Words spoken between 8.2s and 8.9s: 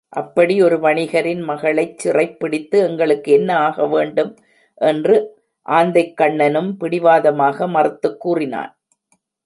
கூறினான்.